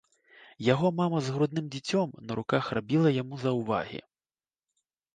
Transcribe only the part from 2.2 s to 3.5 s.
на руках рабіла яму